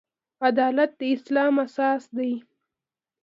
[0.49, 2.31] عدالت د اسلام اساس دی